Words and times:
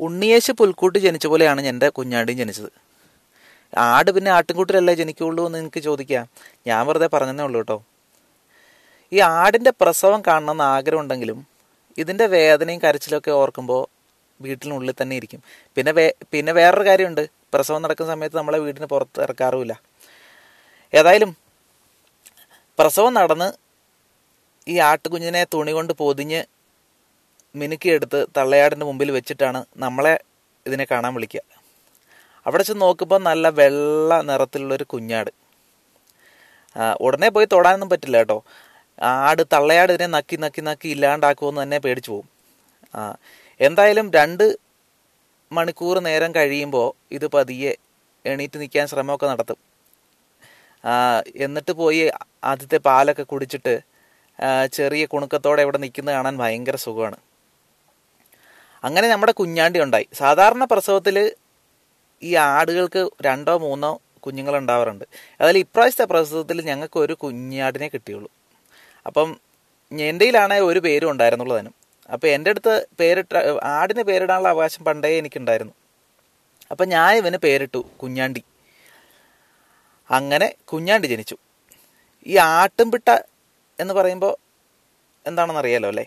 ഉണ്ണിയേശു 0.00 0.52
പുൽക്കൂട്ട് 0.52 0.98
ജനിച്ച 0.98 1.26
പോലെയാണ് 1.26 1.60
എന്റെ 1.60 1.88
കുഞ്ഞാണ്ടിയും 1.88 2.38
ജനിച്ചത്. 2.38 2.70
ആട് 3.78 4.10
പിന്നെ 4.10 4.30
ആട്ടിൻകൂട്ടിലല്ലേ 4.30 4.94
ജനിക്കുള്ളൂ 4.94 5.46
എന്ന് 5.46 5.58
എനിക്ക് 5.58 5.80
ചോദിക്കാം. 5.80 6.28
ഞാൻ 6.66 6.86
വെറുതെ 6.86 7.06
പറഞ്ഞതേ 7.06 7.44
ഉള്ളൂ 7.44 7.60
കേട്ടോ. 7.60 7.84
ഈ 9.12 9.20
ആടിന്റെ 9.20 9.72
പ്രസവം 9.80 10.22
കാണണമെന്ന് 10.26 10.64
ആഗ്രഹമുണ്ടെങ്കിലും 10.64 11.46
ഇതിന്റെ 11.98 12.26
വേദനയും 12.26 12.80
കരച്ചിലൊക്കെ 12.84 13.30
ഓർക്കുമ്പോൾ 13.30 13.86
വീട്ടിനുള്ളിൽ 14.40 14.94
തന്നെ 15.02 15.16
ഇരിക്കും. 15.16 15.42
പിന്നെ 15.74 15.92
വേ 15.92 16.14
പിന്നെ 16.32 16.52
വേറൊരു 16.52 16.88
കാര്യമുണ്ട്. 16.88 17.28
പ്രസവം 17.54 17.82
നടക്കുന്ന 17.82 18.12
സമയത്ത് 18.12 18.36
നമ്മളെ 18.36 18.58
വീടിന് 18.58 18.86
പുറത്ത് 18.86 19.22
ഇറക്കാറുമില്ല. 19.22 19.80
ഏതായാലും 20.94 21.36
പ്രസവം 22.78 23.14
നടന്ന് 23.14 23.52
ഈ 24.68 24.78
ആട്ടുകുഞ്ഞിനെ 24.78 25.46
തുണി 25.54 25.72
കൊണ്ട് 25.72 25.92
പൊതിഞ്ഞ് 25.92 26.44
മിനുക്കിയെടുത്ത് 27.60 28.20
തള്ളയാടിന്റെ 28.36 28.86
മുമ്പിൽ 28.88 29.10
വെച്ചിട്ടാണ് 29.16 29.60
നമ്മളെ 29.84 30.14
ഇതിനെ 30.66 30.84
കാണാൻ 30.92 31.12
വിളിക്കുക. 31.16 31.42
അവിടെ 32.46 32.62
ചെന്ന് 32.68 32.82
നോക്കുമ്പോൾ 32.86 33.20
നല്ല 33.28 33.48
വെള്ള 33.60 34.20
നിറത്തിലുള്ളൊരു 34.28 34.86
കുഞ്ഞാട്. 34.92 35.30
ഉടനെ 37.06 37.28
പോയി 37.34 37.46
തൊടാനൊന്നും 37.54 37.90
പറ്റില്ല 37.92 38.18
കേട്ടോ. 38.22 38.38
ആട് 39.28 39.42
തള്ളയാട് 39.54 39.90
ഇതിനെ 39.94 40.08
നക്കി 40.16 40.36
നക്കി 40.44 40.62
നക്കി 40.68 40.88
ഇല്ലാണ്ടാക്കുമെന്ന് 40.94 41.60
തന്നെ 41.62 41.78
പേടിച്ചു 41.84 42.10
പോകും 42.14 42.28
എന്തായാലും 43.60 44.06
രണ്ട് 44.18 44.44
മണിക്കൂർ 45.56 45.96
നേരം 46.08 46.30
കഴിയുമ്പോൾ 46.36 46.88
ഇത് 47.16 47.26
പതിയെ 47.34 47.72
എണീറ്റ് 48.30 48.58
നിൽക്കാൻ 48.62 48.86
ശ്രമമൊക്കെ 48.92 49.26
നടത്തും. 49.32 49.58
എന്നിട്ട് 51.44 51.72
പോയി 51.80 52.00
ആദ്യത്തെ 52.50 52.78
പാലൊക്കെ 52.88 53.24
കുടിച്ചിട്ട് 53.32 53.74
ചെറിയ 54.76 55.02
കുണുക്കത്തോടെ 55.12 55.60
ഇവിടെ 55.66 55.78
നിൽക്കുന്നത് 55.84 56.14
കാണാൻ 56.16 56.34
ഭയങ്കര 56.42 56.76
സുഖമാണ്. 56.86 57.18
അങ്ങനെ 58.86 59.08
നമ്മുടെ 59.08 59.32
കുഞ്ഞാണ്ടി 59.32 59.80
ഉണ്ടായി. 59.80 60.06
സാധാരണ 60.12 60.64
പ്രസവത്തിൽ 60.64 61.32
ഈ 62.22 62.34
ആടുകൾക്ക് 62.34 63.10
രണ്ടോ 63.22 63.58
മൂന്നോ 63.58 64.02
കുഞ്ഞുങ്ങൾ 64.20 64.56
ഉണ്ടാവാറുണ്ട്. 64.56 65.04
അതിൽ 65.40 65.58
ഇപ്രാവശ്യത്തെ 65.58 66.04
പ്രസവത്തിൽ 66.04 66.62
ഞങ്ങൾക്ക് 66.62 66.98
ഒരു 66.98 67.12
കുഞ്ഞാടിനെ 67.12 67.88
കിട്ടിയുള്ളൂ. 67.88 68.30
അപ്പം 69.06 69.40
എന്റെയിലാണെ 69.92 70.60
ഒരു 70.60 70.78
പേരും 70.78 71.10
ഉണ്ടായിരുന്നുള്ളൂ 71.10 71.56
താനും 71.56 71.74
അപ്പോൾ 72.12 72.26
എന്റെ 72.26 72.50
അടുത്ത് 72.50 72.86
പേരിട്ട 73.00 73.36
ആടിന് 73.62 74.02
പേരിടാനുള്ള 74.02 74.48
അവകാശം 74.48 74.84
പണ്ടേ 74.84 75.18
എനിക്കുണ്ടായിരുന്നു. 75.18 75.72
അപ്പം 76.70 76.88
ഞാൻ 76.88 77.16
ഇവന് 77.16 77.36
പേരിട്ടു 77.36 77.84
കുഞ്ഞാണ്ടി. 78.02 78.42
അങ്ങനെ 80.10 80.54
കുഞ്ഞാണ്ടി 80.64 81.06
ജനിച്ചു. 81.08 81.36
ഈ 82.26 82.36
ആട്ടുംപിട്ട 82.36 83.08
എന്ന് 83.80 83.94
പറയുമ്പോൾ 83.94 84.36
എന്താണെന്ന് 85.26 85.60
അറിയാലോ 85.60 85.88
അല്ലേ? 85.88 86.06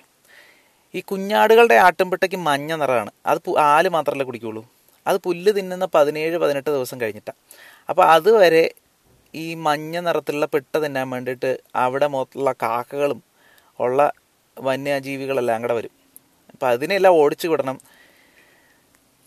ഈ 0.95 1.01
കുഞ്ഞാടുകളുടെ 1.01 1.75
ആട്ടുംപിട്ടയ്ക്ക് 1.75 2.35
മഞ്ഞ 2.35 2.75
നിറമാണ്. 2.75 3.11
അത് 3.25 3.57
ആൽ 3.59 3.87
മാത്രമല്ലേ 3.89 4.25
കുടിക്കുള്ളൂ. 4.25 4.69
അത് 5.07 5.17
പുല്ല് 5.17 5.53
തിന്നുന്ന 5.53 5.87
പതിനേഴ് 5.93 6.37
പതിനെട്ട് 6.37 6.69
ദിവസം 6.69 7.01
കഴിഞ്ഞിട്ടാണ് 7.01 7.37
അപ്പോൾ 7.89 8.05
അതുവരെ 8.05 8.71
ഈ 9.35 9.55
മഞ്ഞ 9.55 9.99
നിറത്തിലുള്ള 9.99 10.45
പിട്ട 10.45 10.77
തിന്നാൻ 10.77 11.09
വേണ്ടിയിട്ട് 11.09 11.59
അവിടെ 11.75 12.07
മൊത്തമുള്ള 12.07 12.51
കാക്കകളും 12.51 13.23
ഉള്ള 13.79 14.11
വന്യജീവികളെല്ലാം 14.59 15.55
അങ്ങടെ 15.55 15.73
വരും. 15.73 15.91
അപ്പം 16.51 16.67
അതിനെല്ലാം 16.67 17.13
ഓടിച്ചു 17.13 17.47
വിടണം. 17.47 17.79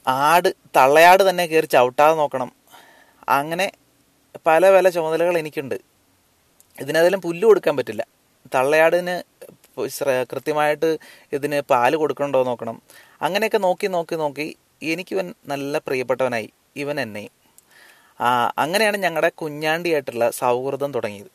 ആട് 0.07 0.49
തള്ളയാട് 0.77 1.31
തന്നെ 1.31 1.47
കയറി 1.47 1.67
ചവിട്ടാതെ 1.67 2.15
നോക്കണം. 2.15 2.53
അങ്ങനെ 3.29 3.73
പല 4.47 4.75
പല 4.75 4.89
ചുമതലകൾ 4.89 5.39
എനിക്കുണ്ട്. 5.39 5.75
ഇതിനേതായാലും 6.81 7.21
പുല്ല് 7.21 7.47
കൊടുക്കാൻ 7.47 7.77
പറ്റില്ല. 7.77 8.07
തള്ളയാടിന് 8.55 9.32
കൃത്യമായിട്ട് 10.31 10.99
ഇതിന് 11.33 11.61
പാൽ 11.71 11.97
കൊടുക്കണ്ടോ 11.97 12.45
നോക്കണം. 12.45 12.83
അങ്ങനെയൊക്കെ 13.23 13.59
നോക്കി 13.59 13.87
നോക്കി 13.87 14.15
നോക്കി 14.15 14.57
എനിക്കിവൻ 14.83 15.35
നല്ല 15.47 15.79
പ്രിയപ്പെട്ടവനായി. 15.79 16.49
ഇവൻ 16.77 17.01
എന്നെ. 17.01 17.25
അങ്ങനെയാണ് 18.59 18.97
ഞങ്ങളുടെ 18.97 19.29
കുഞ്ഞാണ്ടിയായിട്ടുള്ള 19.43 20.31
സൗഹൃദം 20.31 20.93
തുടങ്ങിയത്. 20.93 21.31